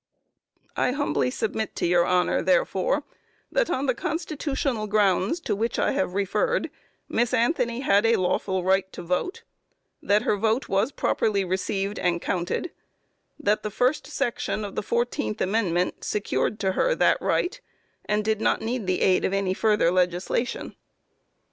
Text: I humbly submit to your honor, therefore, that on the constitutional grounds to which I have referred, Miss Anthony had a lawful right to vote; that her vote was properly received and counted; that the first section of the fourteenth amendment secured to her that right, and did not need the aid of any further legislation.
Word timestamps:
I 0.75 0.93
humbly 0.93 1.29
submit 1.29 1.75
to 1.75 1.85
your 1.85 2.07
honor, 2.07 2.41
therefore, 2.41 3.03
that 3.51 3.69
on 3.69 3.85
the 3.85 3.93
constitutional 3.93 4.87
grounds 4.87 5.39
to 5.41 5.55
which 5.55 5.77
I 5.77 5.91
have 5.91 6.15
referred, 6.15 6.71
Miss 7.07 7.35
Anthony 7.35 7.81
had 7.81 8.03
a 8.07 8.15
lawful 8.15 8.63
right 8.63 8.91
to 8.93 9.03
vote; 9.03 9.43
that 10.01 10.23
her 10.23 10.37
vote 10.37 10.67
was 10.67 10.91
properly 10.91 11.45
received 11.45 11.99
and 11.99 12.19
counted; 12.19 12.71
that 13.39 13.61
the 13.61 13.69
first 13.69 14.07
section 14.07 14.65
of 14.65 14.73
the 14.73 14.81
fourteenth 14.81 15.39
amendment 15.39 16.03
secured 16.03 16.59
to 16.61 16.71
her 16.71 16.95
that 16.95 17.21
right, 17.21 17.61
and 18.03 18.25
did 18.25 18.41
not 18.41 18.59
need 18.59 18.87
the 18.87 19.01
aid 19.01 19.23
of 19.23 19.33
any 19.33 19.53
further 19.53 19.91
legislation. 19.91 20.75